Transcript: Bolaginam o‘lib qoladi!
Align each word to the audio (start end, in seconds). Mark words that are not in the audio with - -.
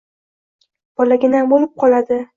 Bolaginam 1.03 1.55
o‘lib 1.59 1.77
qoladi! 1.85 2.23